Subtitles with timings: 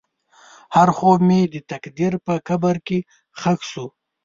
[0.75, 2.99] هر خوب مې د تقدیر په قبر کې
[3.39, 3.85] ښخ شو.